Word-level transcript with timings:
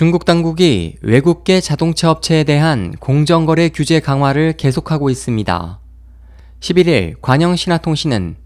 중국 0.00 0.24
당국이 0.24 0.96
외국계 1.02 1.60
자동차 1.60 2.10
업체에 2.10 2.42
대한 2.44 2.94
공정거래 3.00 3.68
규제 3.68 4.00
강화를 4.00 4.54
계속하고 4.54 5.10
있습니다. 5.10 5.78
11일 6.60 7.20
관영신화통신은 7.20 8.36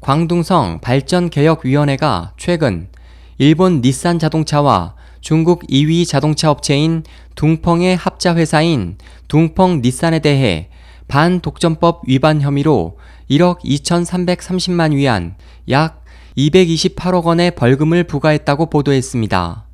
광둥성 0.00 0.78
발전개혁위원회가 0.80 2.32
최근 2.38 2.88
일본 3.36 3.82
닛산 3.82 4.18
자동차와 4.18 4.94
중국 5.20 5.66
2위 5.66 6.08
자동차 6.08 6.50
업체인 6.50 7.02
둥펑의 7.34 7.94
합자 7.94 8.34
회사인 8.34 8.96
둥펑 9.28 9.82
닛산에 9.82 10.20
대해 10.20 10.70
반독점법 11.08 12.04
위반 12.06 12.40
혐의로 12.40 12.96
1억 13.28 13.58
2,330만 13.58 14.94
위안 14.94 15.34
약 15.68 16.06
228억 16.38 17.24
원의 17.24 17.50
벌금을 17.50 18.04
부과했다고 18.04 18.70
보도했습니다. 18.70 19.66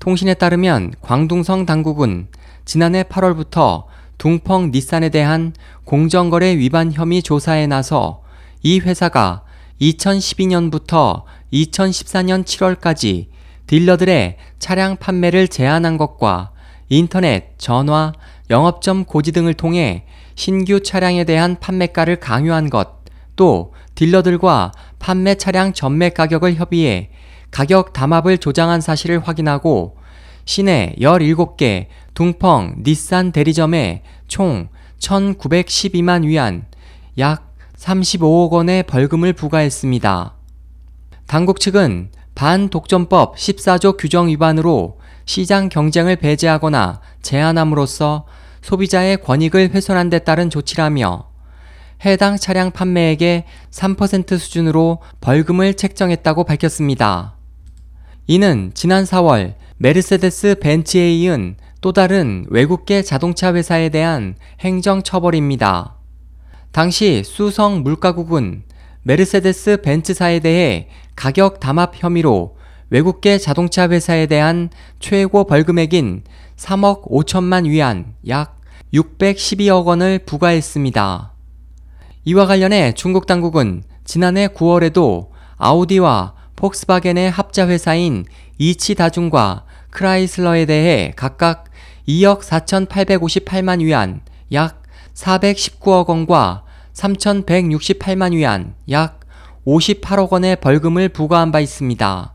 통신에 0.00 0.32
따르면 0.34 0.94
광둥성 1.02 1.66
당국은 1.66 2.28
지난해 2.64 3.02
8월부터 3.02 3.84
둥펑 4.16 4.70
닛산에 4.70 5.10
대한 5.10 5.52
공정거래 5.84 6.56
위반 6.56 6.90
혐의 6.90 7.22
조사에 7.22 7.66
나서 7.66 8.22
이 8.62 8.80
회사가 8.80 9.42
2012년부터 9.80 11.24
2014년 11.52 12.44
7월까지 12.44 13.26
딜러들의 13.66 14.36
차량 14.58 14.96
판매를 14.96 15.48
제한한 15.48 15.98
것과 15.98 16.50
인터넷, 16.88 17.58
전화, 17.58 18.12
영업점 18.48 19.04
고지 19.04 19.32
등을 19.32 19.54
통해 19.54 20.04
신규 20.34 20.82
차량에 20.82 21.24
대한 21.24 21.56
판매가를 21.60 22.16
강요한 22.16 22.70
것, 22.70 23.00
또 23.36 23.74
딜러들과 23.94 24.72
판매 24.98 25.34
차량 25.34 25.72
전매 25.74 26.08
가격을 26.08 26.54
협의해 26.54 27.10
가격 27.50 27.92
담합을 27.92 28.38
조장한 28.38 28.80
사실을 28.80 29.26
확인하고 29.26 29.96
시내 30.44 30.94
17개 30.98 31.86
둥펑 32.14 32.76
닛산 32.82 33.32
대리점에 33.32 34.02
총 34.28 34.68
1912만 34.98 36.24
위안, 36.24 36.66
약 37.18 37.54
35억 37.76 38.50
원의 38.50 38.82
벌금을 38.84 39.32
부과했습니다. 39.32 40.34
당국 41.26 41.60
측은 41.60 42.10
반독점법 42.34 43.36
14조 43.36 43.96
규정 43.98 44.28
위반으로 44.28 44.98
시장 45.24 45.68
경쟁을 45.68 46.16
배제하거나 46.16 47.00
제한함으로써 47.22 48.26
소비자의 48.62 49.22
권익을 49.22 49.70
훼손한 49.70 50.10
데 50.10 50.18
따른 50.18 50.50
조치라며 50.50 51.28
해당 52.04 52.36
차량 52.36 52.70
판매액의 52.70 53.44
3% 53.70 54.38
수준으로 54.38 54.98
벌금을 55.20 55.74
책정했다고 55.74 56.44
밝혔습니다. 56.44 57.36
이는 58.32 58.70
지난 58.74 59.02
4월 59.02 59.54
메르세데스 59.78 60.60
벤츠에 60.60 61.12
이은 61.14 61.56
또 61.80 61.90
다른 61.90 62.46
외국계 62.48 63.02
자동차 63.02 63.52
회사에 63.52 63.88
대한 63.88 64.36
행정 64.60 65.02
처벌입니다. 65.02 65.96
당시 66.70 67.24
수성 67.24 67.82
물가국은 67.82 68.62
메르세데스 69.02 69.82
벤츠사에 69.82 70.38
대해 70.38 70.88
가격 71.16 71.58
담합 71.58 71.94
혐의로 71.96 72.56
외국계 72.90 73.38
자동차 73.38 73.88
회사에 73.88 74.26
대한 74.26 74.70
최고 75.00 75.42
벌금액인 75.42 76.22
3억 76.56 77.10
5천만 77.10 77.66
위안 77.66 78.14
약 78.28 78.60
612억 78.94 79.86
원을 79.86 80.20
부과했습니다. 80.20 81.32
이와 82.26 82.46
관련해 82.46 82.92
중국 82.94 83.26
당국은 83.26 83.82
지난해 84.04 84.46
9월에도 84.46 85.30
아우디와 85.56 86.39
폭스바겐의 86.60 87.30
합자 87.30 87.68
회사인 87.68 88.26
이치다중과 88.58 89.64
크라이슬러에 89.88 90.66
대해 90.66 91.10
각각 91.16 91.64
2억 92.06 92.40
4,858만 92.42 93.80
위안 93.80 94.20
약 94.52 94.82
419억 95.14 96.08
원과 96.10 96.64
3,168만 96.92 98.34
위안 98.34 98.74
약 98.90 99.20
58억 99.66 100.32
원의 100.32 100.56
벌금을 100.56 101.08
부과한 101.08 101.50
바 101.50 101.60
있습니다. 101.60 102.34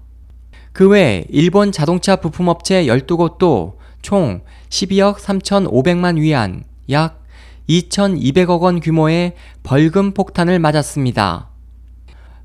그 0.74 0.90
외 0.90 1.26
일본 1.30 1.72
자동차 1.72 2.16
부품업체 2.16 2.86
12곳도 2.88 3.76
총 4.02 4.42
12억 4.70 5.18
3,500만 5.18 6.18
위안 6.18 6.64
약 6.90 7.24
2,200억 7.70 8.62
원 8.62 8.80
규모의 8.80 9.34
벌금 9.62 10.14
폭탄을 10.14 10.58
맞았습니다. 10.58 11.50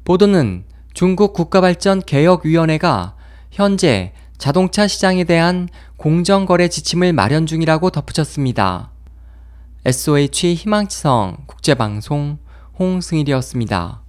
보도는 0.04 0.64
중국 1.00 1.32
국가발전개혁위원회가 1.32 3.14
현재 3.50 4.12
자동차 4.36 4.86
시장에 4.86 5.24
대한 5.24 5.70
공정거래 5.96 6.68
지침을 6.68 7.14
마련 7.14 7.46
중이라고 7.46 7.88
덧붙였습니다. 7.88 8.90
SOH 9.86 10.56
희망지성 10.56 11.38
국제방송 11.46 12.36
홍승일이었습니다. 12.78 14.02